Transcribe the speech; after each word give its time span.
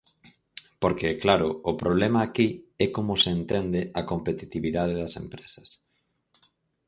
Porque, 0.81 1.19
claro, 1.23 1.47
o 1.71 1.73
problema 1.81 2.19
aquí 2.23 2.47
é 2.85 2.87
como 2.95 3.13
se 3.23 3.29
entende 3.37 3.79
a 3.99 4.01
competitividade 4.11 4.93
das 5.01 5.13
empresas. 5.23 5.69